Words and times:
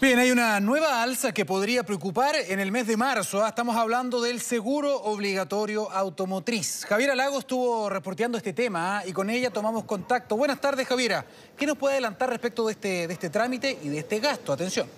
Bien, 0.00 0.18
hay 0.18 0.30
una 0.30 0.60
nueva 0.60 1.02
alza 1.02 1.30
que 1.32 1.44
podría 1.44 1.82
preocupar 1.82 2.34
en 2.34 2.58
el 2.58 2.72
mes 2.72 2.86
de 2.86 2.96
marzo. 2.96 3.44
¿ah? 3.44 3.48
Estamos 3.48 3.76
hablando 3.76 4.22
del 4.22 4.40
seguro 4.40 4.96
obligatorio 4.96 5.90
automotriz. 5.90 6.86
Javiera 6.88 7.14
Lago 7.14 7.40
estuvo 7.40 7.90
reporteando 7.90 8.38
este 8.38 8.54
tema 8.54 9.00
¿ah? 9.00 9.06
y 9.06 9.12
con 9.12 9.28
ella 9.28 9.50
tomamos 9.50 9.84
contacto. 9.84 10.38
Buenas 10.38 10.58
tardes, 10.58 10.88
Javiera. 10.88 11.26
¿Qué 11.54 11.66
nos 11.66 11.76
puede 11.76 11.96
adelantar 11.96 12.30
respecto 12.30 12.64
de 12.64 12.72
este, 12.72 13.08
de 13.08 13.12
este 13.12 13.28
trámite 13.28 13.78
y 13.82 13.90
de 13.90 13.98
este 13.98 14.20
gasto? 14.20 14.54
Atención. 14.54 14.88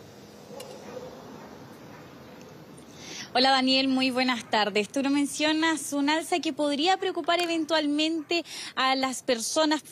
Hola 3.34 3.50
Daniel, 3.50 3.88
muy 3.88 4.10
buenas 4.10 4.50
tardes. 4.50 4.90
Tú 4.90 5.02
lo 5.02 5.08
mencionas, 5.08 5.94
un 5.94 6.10
alza 6.10 6.40
que 6.40 6.52
podría 6.52 6.98
preocupar 6.98 7.40
eventualmente 7.40 8.44
a 8.76 8.94
las 8.94 9.22
personas, 9.22 9.82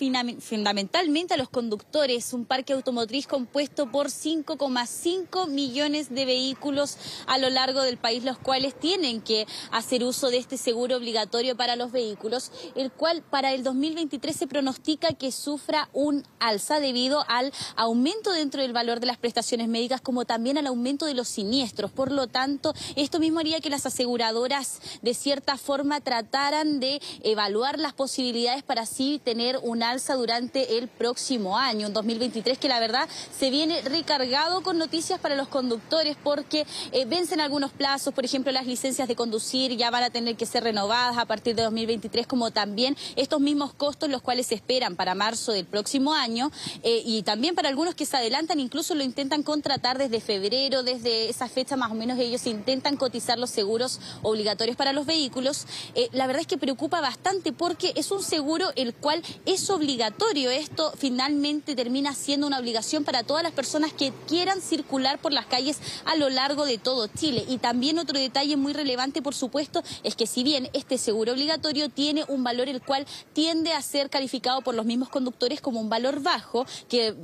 fundamentalmente 0.41 1.33
a 1.33 1.39
los 1.39 1.49
conductores. 1.49 2.35
Un 2.35 2.45
parque 2.45 2.75
automotriz 2.75 3.27
compuesto 3.27 3.91
por 3.91 4.09
5,5 4.09 5.49
millones 5.49 6.15
de 6.15 6.27
vehículos 6.27 6.99
a 7.27 7.39
lo 7.39 7.49
largo 7.49 7.81
del 7.81 7.97
país, 7.97 8.25
los 8.25 8.37
cuales 8.37 8.79
tienen 8.79 9.23
que 9.23 9.47
hacer 9.73 10.05
uso 10.05 10.29
de 10.29 10.37
este 10.37 10.59
seguro 10.59 10.99
obligatorio 10.99 11.57
para 11.57 11.77
los 11.77 11.93
vehículos, 11.93 12.53
el 12.75 12.93
cual 12.93 13.23
para 13.23 13.55
el 13.55 13.63
2023 13.63 14.37
se 14.37 14.49
pronostica 14.49 15.15
que 15.15 15.33
sufra 15.33 15.89
un 15.95 16.27
alza 16.41 16.79
debido 16.79 17.25
al 17.27 17.55
aumento 17.77 18.33
dentro 18.33 18.61
del 18.61 18.75
valor 18.75 19.01
de 19.01 19.07
las 19.07 19.17
prestaciones 19.17 19.69
médicas, 19.69 20.03
como 20.03 20.27
también 20.27 20.59
al 20.59 20.67
aumento 20.67 21.07
de 21.07 21.15
los 21.15 21.29
siniestros. 21.29 21.91
Por 21.91 22.13
lo 22.13 22.27
tanto, 22.27 22.75
esto 22.97 23.19
mismo 23.19 23.30
haría 23.39 23.61
que 23.61 23.71
las 23.71 23.87
aseguradoras 23.87 24.81
de 25.03 25.15
cierta 25.15 25.57
forma 25.57 26.01
trataran 26.01 26.81
de 26.81 27.01
evaluar 27.23 27.79
las 27.79 27.93
posibilidades 27.93 28.63
para 28.63 28.83
así 28.83 29.21
tener 29.23 29.59
un 29.63 29.83
alza 29.83 30.15
durante 30.15 30.79
el 30.79 30.89
próximo 30.89 31.57
año, 31.57 31.87
en 31.87 31.93
2023, 31.93 32.59
que 32.59 32.69
la 32.69 32.81
verdad 32.81 33.09
se 33.39 33.51
viene 33.51 33.83
recargado 33.83 34.63
con 34.63 34.79
noticias 34.79 35.21
para 35.21 35.37
los 35.37 35.49
conductores 35.49 36.17
porque 36.23 36.67
eh, 36.93 37.05
vencen 37.05 37.41
algunos 37.41 37.71
plazos, 37.73 38.15
por 38.15 38.25
ejemplo, 38.25 38.53
las 38.53 38.67
licencias 38.67 39.07
de 39.07 39.17
conducir 39.17 39.77
ya 39.77 39.91
van 39.91 40.03
a 40.03 40.11
tener 40.11 40.37
que 40.37 40.47
ser 40.47 40.65
renovadas 40.65 41.19
a 41.19 41.27
partir 41.27 41.55
de 41.55 41.63
2023, 41.63 42.27
como 42.27 42.51
también 42.51 42.97
estos 43.17 43.41
mismos 43.41 43.73
costos 43.75 44.11
los 44.11 44.23
cuales 44.23 44.47
se 44.47 44.55
esperan 44.55 44.97
para 44.97 45.15
marzo 45.15 45.53
del 45.53 45.67
próximo 45.67 46.15
año 46.15 46.51
eh, 46.83 47.03
y 47.05 47.23
también 47.23 47.55
para 47.55 47.69
algunos 47.69 47.95
que 47.95 48.07
se 48.07 48.17
adelantan, 48.17 48.61
incluso 48.61 48.95
lo 48.95 49.03
intentan 49.03 49.43
contratar 49.43 49.99
desde 49.99 50.21
febrero, 50.21 50.83
desde 50.83 51.29
esa 51.29 51.49
fecha 51.49 51.77
más 51.77 51.91
o 51.91 51.95
menos 51.95 52.19
ellos 52.19 52.47
intentan 52.47 52.97
cotizar 52.97 53.20
los 53.39 53.51
seguros 53.51 54.01
obligatorios 54.23 54.77
para 54.77 54.93
los 54.93 55.07
vehículos, 55.07 55.67
eh, 55.95 56.09
la 56.13 56.27
verdad 56.27 56.43
es 56.43 56.47
que 56.47 56.59
preocupa 56.59 57.01
bastante 57.01 57.53
porque 57.53 57.93
es 57.97 58.11
un 58.11 58.23
seguro 58.23 58.71
el 58.77 58.95
cual 58.95 59.23
es 59.47 59.69
obligatorio. 59.71 60.51
Esto 60.51 60.93
finalmente 60.97 61.75
termina 61.75 62.15
siendo 62.15 62.47
una 62.47 62.59
obligación 62.59 63.05
para 63.05 63.23
todas 63.23 63.43
las 63.43 63.53
personas 63.53 63.93
que 63.93 64.13
quieran 64.27 64.61
circular 64.61 65.21
por 65.21 65.33
las 65.33 65.47
calles 65.47 65.79
a 66.05 66.17
lo 66.17 66.31
largo 66.31 66.65
de 66.65 66.79
todo 66.79 67.07
Chile. 67.09 67.45
Y 67.49 67.59
también 67.59 67.99
otro 67.99 68.19
detalle 68.19 68.57
muy 68.57 68.73
relevante, 68.73 69.23
por 69.23 69.35
supuesto, 69.35 69.83
es 70.03 70.17
que 70.17 70.27
si 70.27 70.43
bien 70.43 70.69
este 70.73 70.99
seguro 70.99 71.33
obligatorio 71.33 71.89
tiene 71.89 72.25
un 72.29 72.45
valor 72.45 72.69
el 72.69 72.81
cual 72.81 73.07
tiende 73.33 73.73
a 73.73 73.83
ser 73.83 74.11
calificado 74.11 74.61
por 74.63 74.75
los 74.75 74.87
mismos 74.87 75.09
conductores 75.09 75.61
como 75.61 75.81
un 75.81 75.89
valor 75.89 76.21
bajo, 76.23 76.67
que 76.89 77.15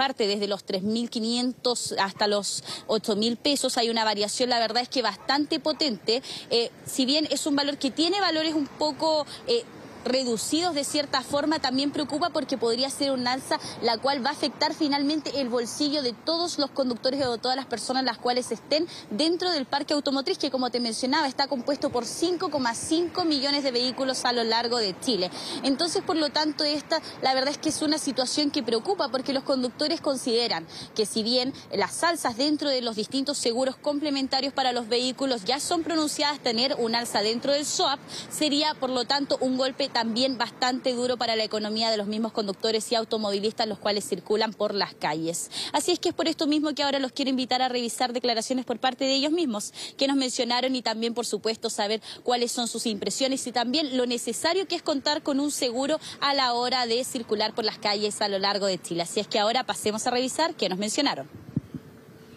parte 0.00 0.26
desde 0.26 0.46
los 0.46 0.64
3.500 0.64 1.96
hasta 1.98 2.26
los 2.26 2.64
8.000 2.88 3.36
pesos. 3.36 3.76
Hay 3.76 3.90
una 3.90 4.02
variación, 4.02 4.48
la 4.48 4.58
verdad 4.58 4.82
es 4.82 4.88
que 4.88 5.02
bastante 5.02 5.60
potente. 5.60 6.22
Eh, 6.48 6.70
si 6.86 7.04
bien 7.04 7.28
es 7.30 7.44
un 7.44 7.54
valor 7.54 7.76
que 7.76 7.90
tiene 7.90 8.18
valores 8.18 8.54
un 8.54 8.66
poco... 8.66 9.26
Eh, 9.46 9.62
reducidos 10.04 10.74
de 10.74 10.84
cierta 10.84 11.22
forma 11.22 11.58
también 11.58 11.90
preocupa 11.90 12.30
porque 12.30 12.58
podría 12.58 12.90
ser 12.90 13.12
un 13.12 13.26
alza 13.26 13.58
la 13.82 13.98
cual 13.98 14.24
va 14.24 14.30
a 14.30 14.32
afectar 14.32 14.74
finalmente 14.74 15.40
el 15.40 15.48
bolsillo 15.48 16.02
de 16.02 16.12
todos 16.12 16.58
los 16.58 16.70
conductores 16.70 17.24
o 17.24 17.32
de 17.32 17.38
todas 17.38 17.56
las 17.56 17.66
personas 17.66 18.04
las 18.04 18.18
cuales 18.18 18.50
estén 18.50 18.86
dentro 19.10 19.50
del 19.50 19.66
parque 19.66 19.94
automotriz 19.94 20.38
que 20.38 20.50
como 20.50 20.70
te 20.70 20.80
mencionaba 20.80 21.26
está 21.26 21.48
compuesto 21.48 21.90
por 21.90 22.04
5,5 22.04 23.24
millones 23.26 23.62
de 23.62 23.70
vehículos 23.70 24.24
a 24.24 24.32
lo 24.32 24.44
largo 24.44 24.78
de 24.78 24.98
Chile. 25.00 25.30
Entonces 25.62 26.02
por 26.02 26.16
lo 26.16 26.30
tanto 26.30 26.64
esta 26.64 27.00
la 27.22 27.34
verdad 27.34 27.50
es 27.50 27.58
que 27.58 27.68
es 27.68 27.82
una 27.82 27.98
situación 27.98 28.50
que 28.50 28.62
preocupa 28.62 29.08
porque 29.08 29.32
los 29.32 29.44
conductores 29.44 30.00
consideran 30.00 30.66
que 30.94 31.06
si 31.06 31.22
bien 31.22 31.52
las 31.72 32.02
alzas 32.04 32.36
dentro 32.36 32.68
de 32.68 32.80
los 32.80 32.96
distintos 32.96 33.38
seguros 33.38 33.76
complementarios 33.76 34.52
para 34.52 34.72
los 34.72 34.88
vehículos 34.88 35.44
ya 35.44 35.60
son 35.60 35.82
pronunciadas 35.82 36.40
tener 36.40 36.74
un 36.78 36.94
alza 36.94 37.20
dentro 37.20 37.52
del 37.52 37.66
SOAP 37.66 38.00
sería 38.30 38.74
por 38.74 38.90
lo 38.90 39.04
tanto 39.04 39.36
un 39.40 39.56
golpe 39.56 39.89
también 39.92 40.38
bastante 40.38 40.92
duro 40.92 41.16
para 41.16 41.36
la 41.36 41.44
economía 41.44 41.90
de 41.90 41.96
los 41.96 42.06
mismos 42.06 42.32
conductores 42.32 42.90
y 42.90 42.94
automovilistas 42.94 43.66
los 43.66 43.78
cuales 43.78 44.08
circulan 44.08 44.52
por 44.52 44.74
las 44.74 44.94
calles. 44.94 45.50
Así 45.72 45.92
es 45.92 45.98
que 45.98 46.10
es 46.10 46.14
por 46.14 46.28
esto 46.28 46.46
mismo 46.46 46.74
que 46.74 46.82
ahora 46.82 46.98
los 46.98 47.12
quiero 47.12 47.30
invitar 47.30 47.62
a 47.62 47.68
revisar 47.68 48.12
declaraciones 48.12 48.64
por 48.64 48.78
parte 48.78 49.04
de 49.04 49.14
ellos 49.14 49.32
mismos 49.32 49.72
que 49.96 50.06
nos 50.06 50.16
mencionaron 50.16 50.74
y 50.74 50.82
también 50.82 51.14
por 51.14 51.26
supuesto 51.26 51.70
saber 51.70 52.00
cuáles 52.22 52.52
son 52.52 52.68
sus 52.68 52.86
impresiones 52.86 53.46
y 53.46 53.52
también 53.52 53.96
lo 53.96 54.06
necesario 54.06 54.66
que 54.66 54.76
es 54.76 54.82
contar 54.82 55.22
con 55.22 55.40
un 55.40 55.50
seguro 55.50 55.98
a 56.20 56.34
la 56.34 56.54
hora 56.54 56.86
de 56.86 57.04
circular 57.04 57.54
por 57.54 57.64
las 57.64 57.78
calles 57.78 58.20
a 58.20 58.28
lo 58.28 58.38
largo 58.38 58.66
de 58.66 58.80
Chile. 58.80 59.02
Así 59.02 59.20
es 59.20 59.28
que 59.28 59.38
ahora 59.38 59.64
pasemos 59.64 60.06
a 60.06 60.10
revisar 60.10 60.54
qué 60.54 60.68
nos 60.68 60.78
mencionaron. 60.78 61.28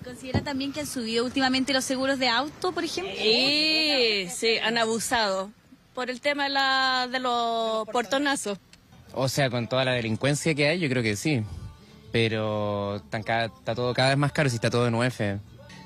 ¿Considera 0.04 0.44
también 0.44 0.74
que 0.74 0.82
han 0.82 0.88
subido 0.88 1.24
últimamente 1.24 1.72
los 1.72 1.86
seguros 1.86 2.20
de 2.20 2.28
auto, 2.28 2.74
por 2.74 2.84
ejemplo? 2.84 3.14
Sí, 3.16 4.28
sí, 4.30 4.58
han 4.58 4.78
abusado 4.78 5.52
por 5.94 6.10
el 6.10 6.22
tema 6.22 6.44
de, 6.44 6.50
la, 6.50 7.08
de 7.12 7.20
los 7.20 7.88
portonazos. 7.88 8.58
O 9.14 9.30
sea, 9.30 9.50
con 9.50 9.68
toda 9.68 9.86
la 9.86 9.92
delincuencia 9.94 10.56
que 10.56 10.68
hay, 10.68 10.80
yo 10.80 10.90
creo 10.90 11.04
que 11.04 11.16
sí. 11.16 11.44
Pero 12.12 12.98
está 12.98 13.76
todo 13.76 13.94
cada 13.94 14.10
vez 14.10 14.18
más 14.18 14.32
caro 14.32 14.50
si 14.50 14.56
está 14.56 14.70
todo 14.70 14.88
en 14.88 14.96
UF. 14.96 15.22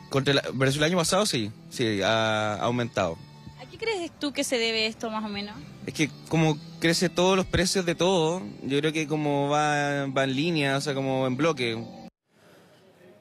Contra 0.10 0.34
la, 0.34 0.44
versus 0.54 0.78
el 0.78 0.84
año 0.84 0.98
pasado, 0.98 1.26
sí, 1.26 1.52
sí, 1.70 2.02
ha, 2.02 2.56
aumentado. 2.56 3.18
¿A 3.62 3.66
qué 3.70 3.78
crees 3.78 4.12
tú 4.20 4.32
que 4.32 4.44
se 4.44 4.58
debe 4.58 4.88
esto 4.88 5.10
más 5.10 5.24
o 5.24 5.28
menos? 5.28 5.56
Es 5.86 5.94
que 5.94 6.10
como 6.30 6.58
crece 6.80 7.10
todos 7.10 7.36
los 7.36 7.46
precios 7.46 7.86
de 7.86 7.96
todo, 7.96 8.42
yo 8.64 8.80
creo 8.80 8.94
que 8.94 9.08
como 9.08 9.50
va, 9.50 10.08
va 10.08 10.24
en 10.24 10.36
línea, 10.36 10.78
o 10.78 10.82
sea, 10.82 10.94
como 10.94 11.28
en 11.28 11.36
bloque. 11.36 11.78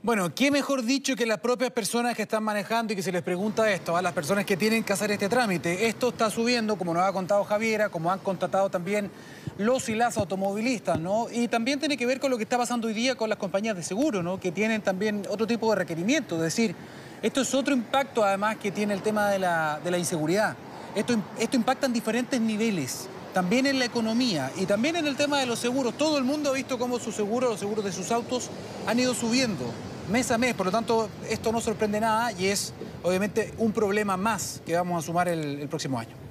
Bueno, 0.07 0.33
¿qué 0.33 0.53
mejor 0.53 0.85
dicho 0.85 1.17
que 1.17 1.27
las 1.27 1.41
propias 1.41 1.73
personas 1.73 2.15
que 2.15 2.23
están 2.23 2.45
manejando 2.45 2.93
y 2.93 2.97
que 2.97 3.03
se 3.03 3.11
les 3.11 3.25
pregunta 3.25 3.69
esto, 3.73 3.97
a 3.97 4.03
las 4.03 4.13
personas 4.13 4.45
que 4.45 4.57
tienen 4.57 4.85
que 4.85 4.93
hacer 4.93 5.11
este 5.11 5.29
trámite? 5.29 5.89
Esto 5.89 6.11
está 6.11 6.31
subiendo, 6.31 6.79
como 6.79 6.95
nos 6.95 7.03
ha 7.03 7.13
contado 7.13 7.43
Javiera, 7.43 7.89
como 7.89 8.13
han 8.13 8.21
contratado 8.21 8.71
también 8.71 9.11
los 9.59 9.89
y 9.89 9.97
las 9.97 10.17
automovilistas, 10.17 11.01
¿no? 11.01 11.27
Y 11.29 11.49
también 11.49 11.81
tiene 11.81 11.97
que 11.97 12.07
ver 12.07 12.21
con 12.21 12.31
lo 12.31 12.37
que 12.37 12.45
está 12.45 12.57
pasando 12.57 12.87
hoy 12.87 12.95
día 12.95 13.17
con 13.17 13.29
las 13.29 13.37
compañías 13.37 13.75
de 13.75 13.83
seguro, 13.83 14.23
¿no? 14.23 14.39
Que 14.39 14.53
tienen 14.53 14.81
también 14.81 15.27
otro 15.29 15.45
tipo 15.45 15.69
de 15.71 15.75
requerimientos. 15.75 16.39
Es 16.39 16.45
decir, 16.45 16.77
esto 17.21 17.41
es 17.41 17.53
otro 17.53 17.75
impacto 17.75 18.23
además 18.23 18.59
que 18.59 18.71
tiene 18.71 18.95
el 18.95 19.03
tema 19.03 19.29
de 19.29 19.41
la, 19.41 19.99
inseguridad. 19.99 20.55
Esto, 20.95 21.17
esto 21.37 21.57
impacta 21.57 21.87
en 21.87 21.93
diferentes 21.93 22.41
niveles 22.41 23.09
también 23.35 23.67
en 23.67 23.81
la 23.81 23.87
economía 23.87 24.53
y 24.57 24.67
también 24.67 24.95
en 24.95 25.09
el 25.09 25.17
tema 25.17 25.41
de 25.41 25.47
los 25.47 25.59
seguros. 25.59 25.99
Todo 25.99 26.17
el 26.17 26.23
mundo 26.23 26.51
ha 26.51 26.53
visto 26.53 26.79
cómo 26.79 27.01
sus 27.01 27.17
seguros, 27.17 27.51
los 27.51 27.59
seguros 27.59 27.85
de 27.85 27.91
sus 27.91 28.13
autos 28.13 28.51
han 28.87 29.01
ido 29.01 29.13
subiendo 29.13 29.65
mes 30.11 30.31
a 30.31 30.39
mes, 30.39 30.55
por 30.55 30.67
lo 30.67 30.73
tanto 30.73 31.09
esto 31.29 31.53
no 31.53 31.61
sorprende 31.61 32.01
nada 32.01 32.33
y 32.33 32.47
es 32.47 32.73
obviamente 33.03 33.53
un 33.59 33.73
problema 33.73 34.17
más 34.17 34.63
que 34.65 34.75
vamos 34.75 35.03
a 35.03 35.07
sumar 35.07 35.29
el, 35.29 35.69
próximo 35.69 35.99
año. 35.99 36.26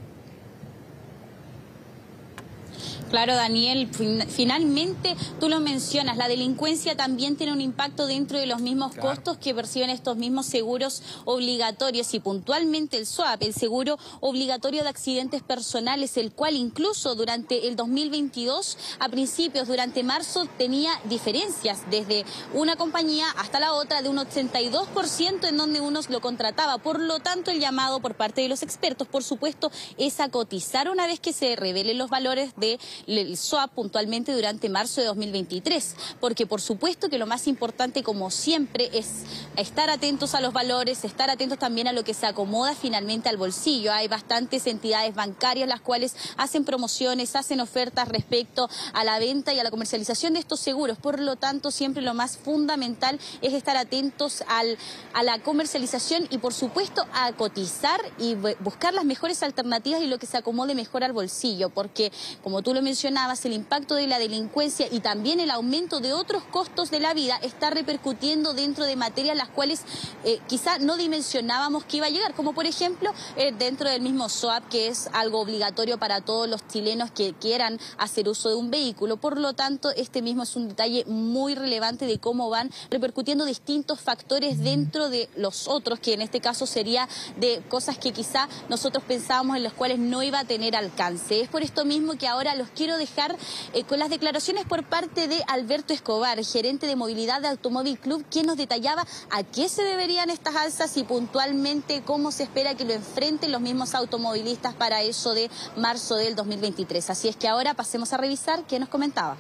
Claro, 3.16 3.36
Daniel, 3.36 3.90
finalmente 4.28 5.16
tú 5.40 5.48
lo 5.48 5.62
mencionas, 5.62 6.18
la 6.18 6.28
delincuencia 6.28 6.98
también 6.98 7.38
tiene 7.38 7.54
un 7.54 7.62
impacto 7.62 8.08
dentro 8.08 8.38
de 8.38 8.46
los 8.46 8.60
mismos 8.60 8.94
costos 8.94 9.38
que 9.38 9.56
perciben 9.56 9.90
estos 9.90 10.18
mismos 10.18 10.48
seguros 10.48 11.02
obligatorios 11.24 12.14
y 12.14 12.20
puntualmente 12.20 12.98
el 12.98 13.06
SWAP, 13.06 13.44
el 13.44 13.54
seguro 13.54 13.98
obligatorio 14.20 14.84
de 14.84 14.90
accidentes 14.90 15.42
personales, 15.42 16.18
el 16.18 16.34
cual 16.34 16.58
incluso 16.58 17.16
durante 17.16 17.70
el 17.70 17.78
2022, 17.78 18.78
a 19.00 19.08
principios, 19.08 19.70
durante 19.70 20.04
marzo, 20.04 20.46
tenía 20.58 20.92
diferencias 21.06 21.90
desde 21.90 22.26
una 22.54 22.76
compañía 22.76 23.28
hasta 23.38 23.62
la 23.62 23.72
otra 23.72 24.02
de 24.02 24.10
un 24.10 24.18
82% 24.18 25.48
en 25.48 25.56
donde 25.56 25.80
uno 25.80 26.02
lo 26.10 26.20
contrataba. 26.20 26.80
Por 26.80 27.00
lo 27.00 27.22
tanto, 27.22 27.50
el 27.50 27.62
llamado 27.62 28.02
por 28.02 28.16
parte 28.16 28.42
de 28.42 28.50
los 28.50 28.62
expertos, 28.62 29.08
por 29.08 29.24
supuesto, 29.24 29.72
es 29.98 30.20
a 30.20 30.28
cotizar 30.28 30.90
una 30.90 31.08
vez 31.08 31.22
que 31.22 31.32
se 31.32 31.56
revelen 31.56 31.98
los 31.98 32.10
valores 32.10 32.52
de 32.58 32.78
el 33.08 33.38
SOAP 33.38 33.72
puntualmente 33.72 34.34
durante 34.34 34.70
marzo 34.70 35.02
de 35.02 35.08
2023, 35.08 35.96
porque 36.20 36.46
por 36.46 36.62
supuesto 36.62 37.10
que 37.10 37.18
lo 37.18 37.26
más 37.26 37.48
importante, 37.48 38.04
como 38.04 38.32
siempre, 38.32 38.90
es 38.94 39.24
estar 39.58 39.90
atentos 39.90 40.36
a 40.36 40.42
los 40.42 40.54
valores, 40.54 41.04
estar 41.04 41.30
atentos 41.30 41.60
también 41.60 41.88
a 41.88 41.94
lo 41.94 42.04
que 42.04 42.14
se 42.14 42.26
acomoda 42.26 42.76
finalmente 42.76 43.30
al 43.30 43.38
bolsillo. 43.38 43.92
Hay 43.92 44.08
bastantes 44.08 44.68
entidades 44.68 45.16
bancarias 45.16 45.68
las 45.68 45.82
cuales 45.82 46.16
hacen 46.38 46.66
promociones, 46.66 47.36
hacen 47.36 47.60
ofertas 47.60 48.08
respecto 48.08 48.70
a 48.94 49.04
la 49.04 49.20
venta 49.20 49.54
y 49.54 49.60
a 49.60 49.64
la 49.64 49.72
comercialización 49.72 50.34
de 50.34 50.40
estos 50.40 50.60
seguros. 50.60 50.98
Por 50.98 51.20
lo 51.20 51.36
tanto, 51.36 51.72
siempre 51.72 52.02
lo 52.02 52.14
más 52.14 52.38
fundamental 52.38 53.20
es 53.42 53.54
estar 53.54 53.78
atentos 53.78 54.44
al, 54.48 54.78
a 55.14 55.24
la 55.24 55.40
comercialización 55.42 56.28
y, 56.30 56.38
por 56.38 56.54
supuesto, 56.54 57.06
a 57.14 57.34
cotizar 57.34 58.00
y 58.18 58.36
buscar 58.60 58.94
las 58.94 59.06
mejores 59.06 59.44
alternativas 59.44 60.02
y 60.02 60.08
lo 60.08 60.18
que 60.18 60.26
se 60.26 60.38
acomode 60.38 60.76
mejor 60.76 61.04
al 61.04 61.14
bolsillo, 61.14 61.70
porque, 61.70 62.12
como 62.44 62.62
tú 62.62 62.74
lo 62.74 62.82
mencionabas, 62.86 63.44
el 63.46 63.54
impacto 63.54 63.96
de 63.96 64.08
la 64.08 64.20
delincuencia 64.20 64.88
y 64.90 65.00
también 65.00 65.40
el 65.40 65.50
aumento 65.50 66.00
de 66.00 66.14
otros 66.14 66.44
costos 66.44 66.92
de 66.92 67.00
la 67.00 67.14
vida 67.14 67.38
está 67.42 67.72
repercutiendo 67.72 68.54
dentro 68.54 68.86
de 68.86 68.96
materias 68.96 69.36
las 69.36 69.50
cuales 69.50 69.82
eh, 70.24 70.40
quizá 70.48 70.78
no 70.78 70.96
dimensionábamos 70.96 71.84
que 71.84 71.98
iba 71.98 72.06
a 72.06 72.12
llegar, 72.12 72.36
como 72.36 72.54
por 72.54 72.66
ejemplo 72.66 73.12
eh, 73.36 73.52
dentro 73.58 73.90
del 73.90 74.02
mismo 74.02 74.30
SOAP, 74.30 74.70
que 74.70 74.88
es 74.88 75.10
algo 75.14 75.42
obligatorio 75.42 75.98
para 75.98 76.22
todos 76.22 76.48
los 76.48 76.66
chilenos 76.68 77.10
que 77.12 77.34
quieran 77.34 77.80
hacer 77.98 78.30
uso 78.30 78.50
de 78.50 78.56
un 78.56 78.70
vehículo. 78.70 79.18
Por 79.18 79.40
lo 79.40 79.54
tanto, 79.54 79.90
este 79.90 80.22
mismo 80.22 80.44
es 80.44 80.56
un 80.56 80.70
detalle 80.70 81.04
muy 81.06 81.56
relevante 81.56 82.06
de 82.06 82.20
cómo 82.20 82.50
van 82.50 82.72
repercutiendo 82.92 83.46
distintos 83.46 84.00
factores 84.00 84.60
dentro 84.60 85.10
de 85.10 85.28
los 85.36 85.68
otros, 85.68 86.00
que 86.00 86.14
en 86.14 86.22
este 86.22 86.40
caso 86.40 86.68
sería 86.68 87.10
de 87.38 87.64
cosas 87.68 87.98
que 87.98 88.14
quizá 88.14 88.48
nosotros 88.70 89.04
pensábamos 89.04 89.58
en 89.58 89.64
las 89.64 89.74
cuales 89.74 89.98
no 89.98 90.22
iba 90.22 90.40
a 90.40 90.46
tener 90.46 90.76
alcance. 90.76 91.42
Es 91.42 91.50
por 91.50 91.64
esto 91.64 91.84
mismo 91.84 92.14
que 92.14 92.28
ahora 92.28 92.54
los 92.56 92.70
quiero 92.76 92.98
dejar 92.98 93.36
eh, 93.74 93.84
con 93.84 93.98
las 93.98 94.10
declaraciones 94.10 94.66
por 94.66 94.84
parte 94.84 95.28
de 95.28 95.42
Alberto 95.48 95.94
Escobar, 95.94 96.44
gerente 96.44 96.86
de 96.86 96.96
movilidad 96.96 97.42
de 97.42 97.48
Automóvil 97.48 97.98
Club, 97.98 98.26
quien 98.30 98.46
nos 98.46 98.58
detallaba 98.58 99.06
a 99.32 99.44
qué 99.44 99.70
se 99.70 99.84
deberían 99.84 100.30
estas 100.30 100.56
alzas 100.56 100.96
y 100.98 101.04
puntualmente 101.04 102.04
cómo 102.06 102.32
se 102.32 102.44
espera 102.44 102.76
que 102.76 102.86
lo 102.86 102.94
enfrenten 102.94 103.52
los 103.52 103.62
mismos 103.62 103.96
automovilistas 103.96 104.74
para 104.74 105.02
eso 105.02 105.34
de 105.34 105.50
marzo 105.78 106.16
del 106.16 106.36
2023. 106.36 107.10
Así 107.10 107.28
es 107.28 107.36
que 107.36 107.48
ahora 107.48 107.74
pasemos 107.74 108.14
a 108.14 108.18
revisar 108.18 108.64
qué 108.68 108.80
nos 108.80 108.90
comentaba. 108.90 109.38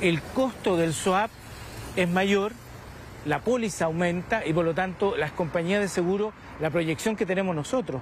El 0.00 0.20
costo 0.22 0.76
del 0.76 0.94
SWAP 0.94 1.30
es 1.96 2.08
mayor, 2.08 2.52
la 3.24 3.40
póliza 3.40 3.84
aumenta 3.84 4.44
y 4.46 4.52
por 4.52 4.64
lo 4.64 4.74
tanto 4.74 5.16
las 5.16 5.32
compañías 5.32 5.80
de 5.80 5.88
seguro, 5.88 6.32
la 6.60 6.70
proyección 6.70 7.16
que 7.16 7.26
tenemos 7.26 7.54
nosotros 7.54 8.00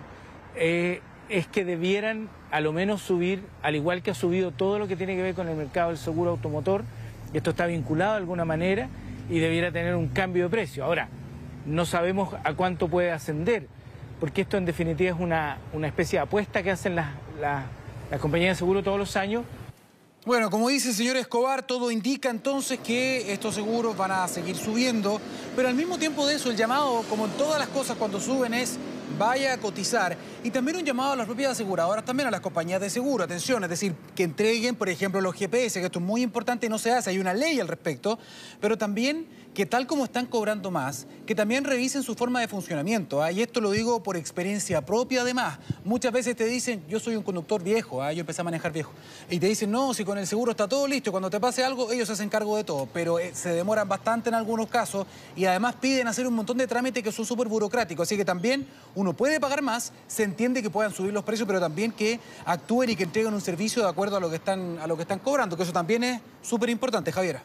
eh, 0.55 1.00
es 1.29 1.47
que 1.47 1.65
debieran 1.65 2.29
a 2.51 2.61
lo 2.61 2.73
menos 2.73 3.03
subir, 3.03 3.43
al 3.63 3.77
igual 3.77 4.03
que 4.03 4.11
ha 4.11 4.15
subido 4.15 4.51
todo 4.51 4.79
lo 4.79 4.89
que 4.89 4.97
tiene 4.97 5.17
que 5.17 5.23
ver 5.23 5.35
con 5.35 5.49
el 5.49 5.57
mercado 5.57 5.89
del 5.89 5.99
seguro 5.99 6.31
automotor, 6.31 6.85
esto 7.33 7.51
está 7.51 7.67
vinculado 7.67 8.13
de 8.13 8.19
alguna 8.19 8.45
manera 8.45 8.89
y 9.29 9.39
debiera 9.39 9.71
tener 9.71 9.95
un 9.95 10.09
cambio 10.09 10.45
de 10.45 10.51
precio. 10.51 10.85
Ahora, 10.85 11.09
no 11.67 11.85
sabemos 11.85 12.35
a 12.45 12.55
cuánto 12.55 12.89
puede 12.89 13.11
ascender, 13.11 13.67
porque 14.21 14.43
esto 14.43 14.57
en 14.57 14.65
definitiva 14.65 15.15
es 15.15 15.21
una, 15.21 15.59
especie 15.85 16.19
de 16.19 16.23
apuesta 16.23 16.63
que 16.63 16.71
hacen 16.71 16.95
las, 16.95 17.09
las 17.41 18.21
compañías 18.21 18.57
de 18.57 18.59
seguro 18.59 18.83
todos 18.83 18.99
los 18.99 19.17
años 19.17 19.45
bueno, 20.29 20.51
como 20.51 20.69
dice 20.69 20.91
el 20.91 20.95
señor 20.95 21.17
Escobar, 21.17 21.63
todo 21.63 21.91
indica 21.91 22.29
entonces 22.29 22.79
que 22.81 23.33
estos 23.33 23.55
seguros 23.55 23.97
van 23.97 24.11
a 24.11 24.29
seguir 24.29 24.57
subiendo, 24.57 25.19
pero 25.57 25.69
al 25.69 25.75
mismo 25.75 25.97
tiempo 25.97 26.27
de 26.27 26.35
eso, 26.35 26.51
el 26.51 26.57
llamado, 26.57 27.03
como 27.09 27.25
en 27.25 27.31
todas 27.33 27.59
las 27.59 27.69
cosas 27.69 27.97
cuando 27.97 28.21
suben, 28.21 28.53
es 28.53 28.79
vaya 29.16 29.55
a 29.55 29.58
cotizar. 29.58 30.16
Y 30.43 30.50
también 30.50 30.76
un 30.76 30.84
llamado 30.84 31.12
a 31.12 31.16
las 31.16 31.26
propias 31.26 31.52
aseguradoras, 31.52 32.05
también 32.05 32.26
a 32.26 32.31
las 32.31 32.40
compañías 32.40 32.81
de 32.81 32.90
seguro. 32.90 33.25
Atención, 33.25 33.62
es 33.64 33.70
decir, 33.70 33.94
que 34.14 34.25
entreguen, 34.25 34.75
por 34.76 34.88
ejemplo, 34.88 35.20
los 35.20 35.34
GPS, 35.34 35.81
que 35.81 35.87
esto 35.87 35.99
es 35.99 36.05
muy 36.05 36.22
importante 36.22 36.66
y 36.66 36.69
no 36.69 36.78
se 36.78 36.93
hace, 36.93 37.10
hay 37.10 37.19
una 37.19 37.34
ley 37.34 37.60
al 37.60 37.69
respecto, 37.69 38.19
pero 38.60 38.76
también 38.76 39.26
que 39.58 39.66
tal 39.66 39.88
como 39.88 40.05
están 40.05 40.26
cobrando 40.26 40.70
más, 40.70 41.08
que 41.26 41.34
también 41.34 41.64
revisen 41.64 42.05
su 42.05 42.14
forma 42.14 42.38
de 42.38 42.46
funcionamiento. 42.46 43.20
¿ah? 43.20 43.32
Y 43.32 43.43
esto 43.43 43.60
lo 43.60 43.72
digo 43.72 44.05
por 44.05 44.16
experiencia 44.16 44.87
propia 44.87 45.22
además. 45.22 45.58
Muchas 45.84 46.12
veces 46.12 46.37
te 46.37 46.44
dicen, 46.44 46.84
yo 46.88 47.00
soy 47.00 47.16
un 47.16 47.25
conductor 47.25 47.60
viejo, 47.60 48.00
¿ah? 48.00 48.12
yo 48.12 48.20
empecé 48.20 48.40
a 48.40 48.44
manejar 48.44 48.70
viejo. 48.70 48.93
Y 49.28 49.40
te 49.40 49.49
dicen, 49.49 49.72
no, 49.72 49.94
si 49.94 50.05
con 50.05 50.16
el 50.16 50.28
seguro 50.28 50.52
está 50.52 50.69
todo 50.69 50.87
listo, 50.87 51.10
cuando 51.10 51.28
te 51.28 51.40
pase 51.40 51.64
algo, 51.64 51.90
ellos 51.90 52.06
se 52.06 52.12
hacen 52.12 52.28
cargo 52.28 52.56
de 52.56 52.62
todo. 52.62 52.87
Pero 52.93 53.19
eh, 53.19 53.32
se 53.34 53.49
demoran 53.49 53.88
bastante 53.88 54.28
en 54.28 54.37
algunos 54.37 54.69
casos 54.69 55.08
y 55.34 55.44
además 55.44 55.75
piden 55.81 56.06
hacer 56.06 56.28
un 56.28 56.34
montón 56.34 56.56
de 56.56 56.69
trámites 56.69 57.02
que 57.02 57.10
son 57.10 57.26
súper 57.26 57.49
burocráticos. 57.49 58.06
Así 58.06 58.16
que 58.16 58.25
también 58.25 58.64
uno 58.94 59.12
puede 59.12 59.40
pagar 59.40 59.60
más, 59.60 59.93
se 60.06 60.22
entiende 60.22 60.62
que 60.62 60.70
puedan 60.70 60.93
subir 60.93 61.12
los 61.12 61.25
precios, 61.25 61.49
pero 61.49 61.58
también 61.58 61.90
que 61.90 62.20
actúen 62.44 62.90
y 62.90 62.94
que 62.94 63.02
entreguen 63.02 63.34
un 63.34 63.40
servicio 63.40 63.82
de 63.82 63.88
acuerdo 63.88 64.19
a 64.19 64.20
lo 64.20 64.31
que 64.31 64.37
están, 64.37 64.78
a 64.78 64.87
lo 64.87 64.94
que 64.94 65.02
están 65.02 65.19
cobrando, 65.19 65.56
que 65.56 65.64
eso 65.64 65.72
también 65.72 66.05
es 66.05 66.20
súper 66.43 66.70
importante, 66.70 67.10
Javiera. 67.10 67.43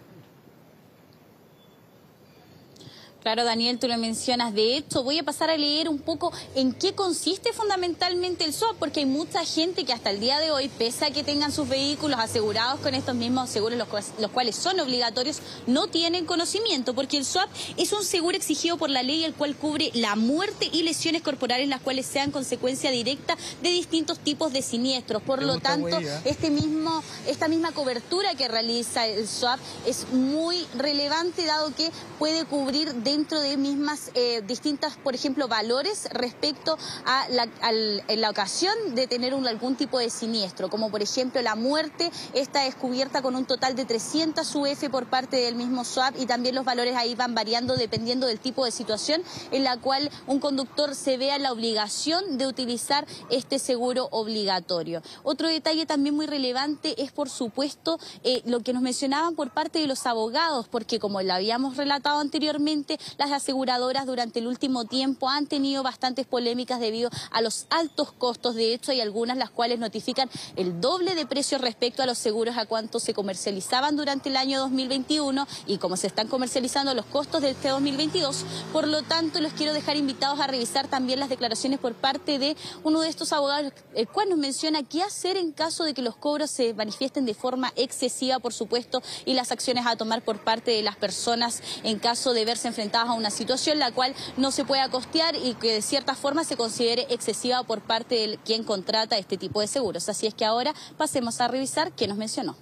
Claro, 3.24 3.46
Daniel, 3.46 3.80
tú 3.80 3.88
lo 3.88 3.98
mencionas. 3.98 4.54
De 4.54 4.76
hecho, 4.76 5.02
voy 5.02 5.18
a 5.18 5.24
pasar 5.24 5.50
a 5.50 5.56
leer 5.56 5.88
un 5.88 6.00
poco 6.00 6.34
en 6.56 6.74
qué 6.74 6.94
consiste 6.94 7.54
fundamentalmente 7.54 8.44
el 8.44 8.52
SWAP, 8.54 8.76
porque 8.76 9.00
hay 9.00 9.06
mucha 9.06 9.46
gente 9.46 9.86
que 9.86 9.94
hasta 9.94 10.10
el 10.10 10.20
día 10.20 10.40
de 10.40 10.52
hoy, 10.52 10.68
pese 10.68 11.06
a 11.06 11.12
que 11.12 11.24
tengan 11.24 11.54
sus 11.54 11.70
vehículos 11.70 12.20
asegurados 12.20 12.82
con 12.82 12.94
estos 12.94 13.16
mismos 13.16 13.50
seguros, 13.50 13.80
los, 13.80 14.32
cuales 14.32 14.58
son 14.58 14.78
obligatorios, 14.82 15.40
no 15.68 15.88
tienen 15.88 16.26
conocimiento, 16.26 16.94
porque 16.94 17.16
el 17.16 17.24
SWAP 17.24 17.50
es 17.78 17.94
un 17.94 18.04
seguro 18.04 18.36
exigido 18.36 18.76
por 18.76 18.90
la 18.90 19.04
ley, 19.04 19.24
el 19.24 19.34
cual 19.34 19.56
cubre 19.56 19.92
la 19.94 20.18
muerte 20.18 20.70
y 20.70 20.84
lesiones 20.84 21.22
corporales, 21.22 21.70
las 21.70 21.80
cuales 21.80 22.06
sean 22.06 22.30
consecuencia 22.30 22.92
directa 22.92 23.38
de 23.62 23.70
distintos 23.70 24.20
tipos 24.20 24.52
de 24.52 24.62
siniestros. 24.62 25.24
Por 25.24 25.44
lo 25.44 25.62
tanto, 25.62 25.98
este 26.26 26.50
mismo, 26.50 27.02
esta 27.26 27.48
misma 27.48 27.72
cobertura 27.72 28.36
que 28.36 28.50
realiza 28.50 29.08
el 29.08 29.30
SWAP 29.30 29.62
es 29.88 30.10
muy 30.12 30.66
relevante, 30.76 31.46
dado 31.46 31.74
que 31.74 31.90
puede 32.20 32.44
cubrir 32.44 32.94
de 32.94 33.13
dentro 33.14 33.40
de 33.42 33.58
mismas 33.58 34.10
eh, 34.16 34.42
distintas, 34.48 34.98
por 34.98 35.14
ejemplo, 35.14 35.48
valores 35.48 36.08
respecto 36.14 36.80
a 37.06 37.28
la, 37.30 38.30
ocasión 38.32 38.74
de 38.96 39.06
tener 39.06 39.36
un, 39.36 39.46
algún 39.46 39.76
tipo 39.76 40.00
de 40.00 40.10
siniestro, 40.10 40.68
como 40.70 40.90
por 40.90 41.04
ejemplo 41.04 41.40
la 41.44 41.54
muerte, 41.54 42.12
esta 42.34 42.66
es 42.66 42.74
cubierta 42.74 43.22
con 43.22 43.36
un 43.36 43.46
total 43.46 43.76
de 43.76 43.86
300 43.86 44.56
UF 44.56 44.90
por 44.90 45.06
parte 45.06 45.38
del 45.38 45.54
mismo 45.54 45.86
SWAP 45.86 46.16
y 46.20 46.26
también 46.26 46.56
los 46.56 46.66
valores 46.66 46.96
ahí 46.96 47.14
van 47.14 47.36
variando 47.36 47.76
dependiendo 47.76 48.26
del 48.26 48.40
tipo 48.40 48.66
de 48.66 48.72
situación 48.72 49.22
en 49.52 49.64
la 49.64 49.78
cual 49.78 50.10
un 50.26 50.40
conductor 50.40 50.96
se 50.96 51.18
vea 51.18 51.38
la 51.38 51.52
obligación 51.52 52.40
de 52.40 52.48
utilizar 52.48 53.06
este 53.30 53.60
seguro 53.60 54.08
obligatorio. 54.10 55.04
Otro 55.22 55.48
detalle 55.48 55.86
también 55.86 56.16
muy 56.16 56.26
relevante 56.26 57.00
es, 57.04 57.12
por 57.12 57.30
supuesto, 57.30 58.00
eh, 58.24 58.42
lo 58.46 58.62
que 58.62 58.74
nos 58.74 58.82
mencionaban 58.82 59.36
por 59.36 59.52
parte 59.52 59.78
de 59.78 59.86
los 59.86 60.08
abogados, 60.08 60.68
porque 60.68 60.98
como 60.98 61.22
lo 61.22 61.34
habíamos 61.34 61.78
relatado 61.78 62.20
anteriormente, 62.20 62.98
las 63.18 63.32
aseguradoras 63.32 64.06
durante 64.06 64.40
el 64.40 64.48
último 64.48 64.86
tiempo 64.86 65.30
han 65.30 65.48
tenido 65.48 65.84
bastantes 65.84 66.26
polémicas 66.26 66.80
debido 66.80 67.10
a 67.32 67.42
los 67.42 67.66
altos 67.70 68.12
costos. 68.12 68.56
De 68.56 68.74
hecho, 68.74 68.92
hay 68.92 69.02
algunas 69.02 69.38
las 69.38 69.50
cuales 69.50 69.80
notifican 69.80 70.30
el 70.56 70.82
doble 70.82 71.16
de 71.16 71.26
precio 71.26 71.58
respecto 71.58 72.04
a 72.04 72.06
los 72.06 72.18
seguros 72.18 72.58
a 72.58 72.66
cuánto 72.66 73.00
se 73.00 73.14
comercializaban 73.14 73.96
durante 73.96 74.30
el 74.30 74.38
año 74.38 74.60
2021 74.60 75.48
y 75.68 75.78
como 75.78 75.98
se 75.98 76.08
están 76.08 76.28
comercializando 76.28 76.94
los 76.94 77.06
costos 77.06 77.42
de 77.42 77.52
este 77.52 77.70
2022. 77.70 78.46
Por 78.72 78.88
lo 78.88 79.02
tanto, 79.04 79.40
los 79.40 79.54
quiero 79.54 79.74
dejar 79.74 79.98
invitados 79.98 80.40
a 80.40 80.48
revisar 80.48 80.88
también 80.88 81.20
las 81.20 81.30
declaraciones 81.30 81.80
por 81.80 81.94
parte 81.94 82.40
de 82.40 82.56
uno 82.84 83.02
de 83.02 83.10
estos 83.10 83.34
abogados, 83.34 83.74
el 83.96 84.08
cual 84.08 84.30
nos 84.30 84.38
menciona 84.38 84.84
qué 84.84 85.04
hacer 85.04 85.38
en 85.38 85.52
caso 85.52 85.84
de 85.84 85.94
que 85.94 86.02
los 86.02 86.16
cobros 86.16 86.52
se 86.52 86.74
manifiesten 86.74 87.26
de 87.26 87.34
forma 87.34 87.74
excesiva, 87.76 88.40
por 88.40 88.54
supuesto, 88.54 89.02
y 89.26 89.34
las 89.34 89.52
acciones 89.52 89.86
a 89.86 89.96
tomar 89.96 90.24
por 90.24 90.44
parte 90.44 90.72
de 90.72 90.84
las 90.84 90.96
personas 90.96 91.62
en 91.84 92.00
caso 92.00 92.34
de 92.34 92.46
verse 92.46 92.68
a 93.02 93.14
una 93.14 93.30
situación 93.30 93.80
la 93.80 93.92
cual 93.92 94.14
no 94.38 94.52
se 94.52 94.66
pueda 94.66 94.90
costear 94.90 95.36
y 95.36 95.56
que 95.56 95.74
de 95.74 95.82
cierta 95.82 96.16
forma 96.16 96.44
se 96.44 96.56
considere 96.58 97.08
excesiva 97.10 97.64
por 97.64 97.82
parte 97.82 98.16
de 98.16 98.40
quien 98.46 98.64
contrata 98.64 99.18
este 99.18 99.38
tipo 99.38 99.62
de 99.62 99.68
seguros. 99.68 100.10
Así 100.10 100.28
es 100.28 100.34
que 100.34 100.46
ahora 100.46 100.74
pasemos 100.98 101.42
a 101.42 101.48
revisar 101.48 101.92
qué 101.94 102.08
nos 102.08 102.18
mencionó. 102.18 102.56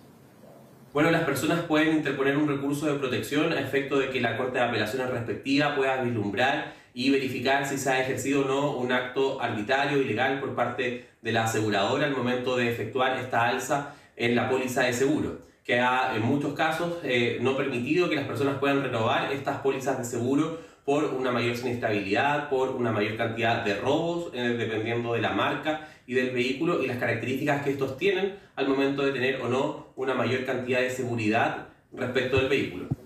Bueno, 0.93 1.09
las 1.09 1.23
personas 1.23 1.61
pueden 1.61 1.97
interponer 1.97 2.37
un 2.37 2.49
recurso 2.49 2.85
de 2.85 2.99
protección 2.99 3.53
a 3.53 3.61
efecto 3.61 3.97
de 3.97 4.09
que 4.09 4.19
la 4.19 4.37
Corte 4.37 4.57
de 4.57 4.65
Apelaciones 4.65 5.09
respectiva 5.09 5.75
pueda 5.75 6.01
vislumbrar 6.01 6.73
y 6.93 7.09
verificar 7.09 7.65
si 7.65 7.77
se 7.77 7.89
ha 7.89 8.01
ejercido 8.01 8.41
o 8.41 8.45
no 8.45 8.77
un 8.77 8.91
acto 8.91 9.41
arbitrario, 9.41 10.01
ilegal 10.01 10.41
por 10.41 10.53
parte 10.53 11.07
de 11.21 11.31
la 11.31 11.45
aseguradora 11.45 12.07
al 12.07 12.11
momento 12.11 12.57
de 12.57 12.69
efectuar 12.69 13.17
esta 13.19 13.47
alza 13.47 13.95
en 14.17 14.35
la 14.35 14.49
póliza 14.49 14.81
de 14.81 14.93
seguro 14.93 15.50
que 15.63 15.79
ha 15.79 16.15
en 16.15 16.23
muchos 16.23 16.53
casos 16.53 16.97
eh, 17.03 17.37
no 17.41 17.55
permitido 17.55 18.09
que 18.09 18.15
las 18.15 18.25
personas 18.25 18.57
puedan 18.59 18.81
renovar 18.81 19.31
estas 19.31 19.59
pólizas 19.59 19.97
de 19.97 20.05
seguro 20.05 20.59
por 20.85 21.05
una 21.05 21.31
mayor 21.31 21.55
siniestrabilidad, 21.55 22.49
por 22.49 22.69
una 22.69 22.91
mayor 22.91 23.15
cantidad 23.15 23.63
de 23.63 23.75
robos, 23.75 24.31
eh, 24.33 24.55
dependiendo 24.57 25.13
de 25.13 25.21
la 25.21 25.31
marca 25.31 25.87
y 26.07 26.15
del 26.15 26.31
vehículo 26.31 26.81
y 26.81 26.87
las 26.87 26.97
características 26.97 27.63
que 27.63 27.71
estos 27.71 27.97
tienen 27.97 28.39
al 28.55 28.67
momento 28.67 29.03
de 29.03 29.11
tener 29.11 29.41
o 29.41 29.47
no 29.47 29.93
una 29.95 30.13
mayor 30.15 30.43
cantidad 30.45 30.81
de 30.81 30.89
seguridad 30.89 31.67
respecto 31.93 32.37
del 32.37 32.49
vehículo. 32.49 33.00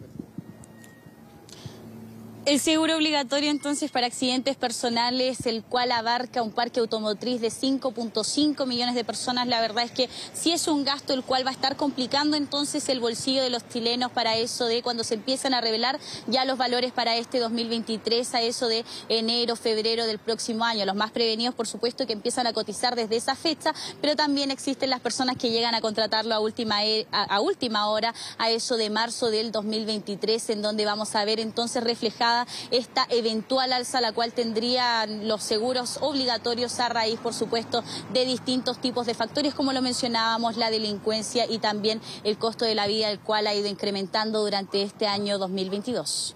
El 2.46 2.60
seguro 2.60 2.96
obligatorio 2.96 3.50
entonces 3.50 3.90
para 3.90 4.06
accidentes 4.06 4.56
personales, 4.56 5.48
el 5.48 5.64
cual 5.64 5.92
abarca 5.92 6.44
un 6.44 6.52
parque 6.52 6.80
automotriz 6.80 7.42
de 7.42 7.48
5.5 7.48 8.68
millones 8.68 8.94
de 8.94 9.04
personas, 9.04 9.48
la 9.48 9.60
verdad 9.62 9.84
es 9.84 9.90
que 9.90 10.08
sí 10.32 10.52
es 10.52 10.68
un 10.68 10.84
gasto 10.84 11.14
el 11.14 11.24
cual 11.24 11.44
va 11.44 11.50
a 11.50 11.54
estar 11.54 11.76
complicando 11.76 12.38
entonces 12.38 12.88
el 12.90 13.00
bolsillo 13.00 13.42
de 13.42 13.50
los 13.50 13.68
chilenos 13.68 14.12
para 14.12 14.38
eso 14.38 14.66
de 14.66 14.84
cuando 14.84 15.04
se 15.04 15.16
empiezan 15.16 15.56
a 15.56 15.62
revelar 15.62 16.00
ya 16.28 16.46
los 16.46 16.60
valores 16.60 16.92
para 16.92 17.16
este 17.16 17.40
2023 17.40 18.36
a 18.36 18.44
eso 18.44 18.68
de 18.68 18.86
enero, 19.10 19.56
febrero 19.56 20.06
del 20.06 20.20
próximo 20.20 20.66
año. 20.66 20.86
Los 20.86 20.96
más 20.96 21.10
prevenidos, 21.10 21.56
por 21.56 21.66
supuesto, 21.66 22.06
que 22.06 22.14
empiezan 22.14 22.46
a 22.46 22.54
cotizar 22.54 22.96
desde 22.96 23.16
esa 23.16 23.36
fecha, 23.36 23.74
pero 24.02 24.16
también 24.16 24.52
existen 24.52 24.92
las 24.92 25.00
personas 25.00 25.36
que 25.36 25.50
llegan 25.50 25.74
a 25.74 25.82
contratarlo 25.82 26.36
a 26.36 26.40
última, 26.40 26.86
e, 26.86 27.08
a 27.12 27.42
última 27.42 27.88
hora, 27.88 28.14
a 28.38 28.52
eso 28.52 28.78
de 28.78 28.92
marzo 28.92 29.32
del 29.32 29.52
2023, 29.52 30.52
en 30.52 30.62
donde 30.62 30.86
vamos 30.86 31.16
a 31.16 31.26
ver 31.26 31.40
entonces 31.40 31.84
reflejada 31.84 32.35
esta 32.72 33.06
eventual 33.10 33.72
alza, 33.74 34.02
la 34.02 34.12
cual 34.12 34.34
tendrían 34.34 35.28
los 35.28 35.44
seguros 35.44 36.00
obligatorios 36.02 36.80
a 36.80 36.90
raíz, 36.90 37.20
por 37.20 37.34
supuesto, 37.34 37.84
de 38.14 38.26
distintos 38.26 38.80
tipos 38.80 39.06
de 39.06 39.14
factores, 39.14 39.54
como 39.54 39.74
lo 39.74 39.82
mencionábamos, 39.82 40.58
la 40.58 40.70
delincuencia 40.70 41.46
y 41.50 41.60
también 41.60 42.02
el 42.24 42.38
costo 42.38 42.66
de 42.66 42.76
la 42.76 42.88
vida, 42.88 43.10
el 43.10 43.20
cual 43.20 43.48
ha 43.48 43.54
ido 43.54 43.68
incrementando 43.68 44.42
durante 44.42 44.84
este 44.84 45.08
año 45.08 45.38
2022. 45.38 46.36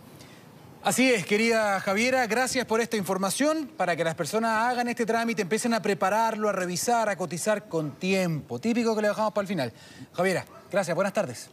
Así 0.82 1.12
es, 1.12 1.26
querida 1.26 1.82
Javiera, 1.82 2.26
gracias 2.26 2.66
por 2.66 2.80
esta 2.80 2.96
información 2.96 3.70
para 3.76 3.98
que 3.98 4.04
las 4.06 4.16
personas 4.16 4.72
hagan 4.72 4.88
este 4.88 5.06
trámite, 5.06 5.42
empiecen 5.42 5.74
a 5.74 5.82
prepararlo, 5.82 6.48
a 6.48 6.54
revisar, 6.54 7.10
a 7.10 7.18
cotizar 7.18 7.68
con 7.68 7.92
tiempo. 8.00 8.60
Típico 8.60 8.96
que 8.96 9.02
le 9.02 9.10
dejamos 9.10 9.34
para 9.34 9.44
el 9.44 9.48
final. 9.50 9.74
Javiera, 10.14 10.46
gracias, 10.72 10.96
buenas 10.96 11.12
tardes. 11.12 11.50